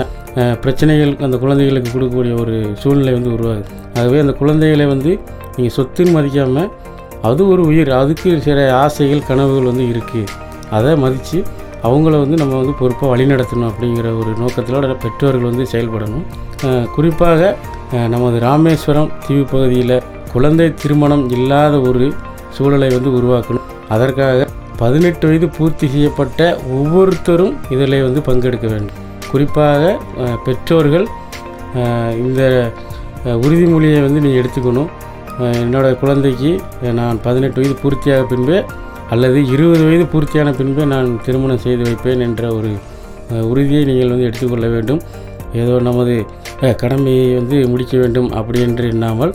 பிரச்சனைகள் 0.63 1.13
அந்த 1.25 1.35
குழந்தைகளுக்கு 1.43 1.89
கொடுக்கக்கூடிய 1.93 2.33
ஒரு 2.43 2.55
சூழ்நிலை 2.81 3.13
வந்து 3.17 3.31
உருவாகுது. 3.35 3.69
ஆகவே 3.99 4.17
அந்த 4.23 4.33
குழந்தைகளை 4.41 4.85
வந்து 4.93 5.11
நீங்கள் 5.55 5.75
சொத்துன்னு 5.77 6.13
மதிக்காமல் 6.17 6.69
அது 7.29 7.41
ஒரு 7.53 7.61
உயிர் 7.69 7.91
அதுக்கு 8.01 8.29
சில 8.47 8.59
ஆசைகள் 8.83 9.25
கனவுகள் 9.29 9.69
வந்து 9.71 9.85
இருக்குது 9.93 10.29
அதை 10.77 10.91
மதித்து 11.03 11.39
அவங்கள 11.87 12.13
வந்து 12.23 12.37
நம்ம 12.41 12.53
வந்து 12.61 12.73
பொறுப்பாக 12.79 13.09
வழிநடத்தணும் 13.13 13.69
அப்படிங்கிற 13.71 14.07
ஒரு 14.21 14.31
நோக்கத்தோட 14.41 14.93
பெற்றோர்கள் 15.03 15.49
வந்து 15.49 15.65
செயல்படணும். 15.73 16.25
குறிப்பாக 16.95 17.51
நமது 18.13 18.37
ராமேஸ்வரம் 18.47 19.11
தீவு 19.25 19.43
பகுதியில் 19.53 19.95
குழந்தை 20.33 20.67
திருமணம் 20.81 21.25
இல்லாத 21.35 21.75
ஒரு 21.89 22.07
சூழலை 22.55 22.89
வந்து 22.95 23.11
உருவாக்கணும். 23.19 23.67
அதற்காக 23.95 24.47
பதினெட்டு 24.81 25.25
வயது 25.27 25.47
பூர்த்தி 25.55 25.85
செய்யப்பட்ட 25.93 26.41
ஒவ்வொருத்தரும் 26.77 27.55
இதில் 27.75 28.03
வந்து 28.07 28.21
பங்கெடுக்க 28.27 28.67
வேண்டும். 28.73 28.97
குறிப்பாக 29.33 29.83
பெற்றோர்கள் 30.45 31.07
இந்த 32.25 32.41
உறுதிமொழியை 33.45 33.99
வந்து 34.05 34.21
நீங்கள் 34.25 34.41
எடுத்துக்கணும். 34.41 34.89
என்னோடய 35.61 35.63
என்னோட 35.65 35.87
குழந்தைக்கு 36.01 36.51
நான் 36.99 37.17
பதினெட்டு 37.25 37.59
வயது 37.61 37.75
பூர்த்தியாக 37.83 38.23
பின்பே 38.31 38.57
அல்லது 39.13 39.39
இருபது 39.53 39.83
வயது 39.87 40.05
பூர்த்தியான 40.13 40.49
பின்பே 40.59 40.83
நான் 40.93 41.09
திருமணம் 41.25 41.63
செய்து 41.65 41.83
வைப்பேன் 41.87 42.23
என்ற 42.27 42.43
ஒரு 42.57 42.71
உறுதியை 43.51 43.81
நீங்கள் 43.89 44.11
வந்து 44.13 44.27
எடுத்துக்கொள்ள 44.29 44.67
வேண்டும். 44.75 45.01
ஏதோ 45.61 45.75
நமது 45.87 46.15
கடமையை 46.81 47.27
வந்து 47.39 47.57
முடிக்க 47.71 47.93
வேண்டும் 48.01 48.29
அப்படி 48.39 48.59
என்று 48.67 48.85
எண்ணாமல் 48.93 49.31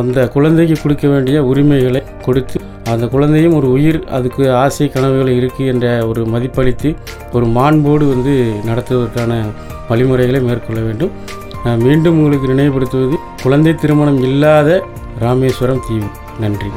அந்த 0.00 0.26
குழந்தைக்கு 0.34 0.76
கொடுக்க 0.82 1.06
வேண்டிய 1.12 1.38
உரிமைகளை 1.50 2.02
கொடுத்து 2.26 2.58
அந்த 2.92 3.06
குழந்தையும் 3.06 3.56
ஒரு 3.56 3.68
உயிர் 3.72 3.98
அதுக்கு 4.08 4.44
ஆசை 4.52 4.88
கனவுகள் 4.88 5.32
இருக்குது 5.38 5.70
என்ற 5.72 6.06
ஒரு 6.06 6.22
மதிப்பளித்து 6.34 6.90
ஒரு 7.32 7.46
மாண்போடு 7.46 8.06
வந்து 8.08 8.34
நடத்துவதற்கான 8.64 9.34
வழிமுறைகளை 9.88 10.40
மேற்கொள்ள 10.40 10.80
வேண்டும். 10.82 11.10
நான் 11.64 11.84
மீண்டும் 11.86 12.16
உங்களுக்கு 12.16 12.54
நினைவுபடுத்துவது 12.54 13.18
குழந்தை 13.42 13.74
திருமணம் 13.74 14.22
இல்லாத 14.22 14.80
ராமேஸ்வரம் 15.18 15.84
தீவு. 15.88 16.10
நன்றி. 16.40 16.70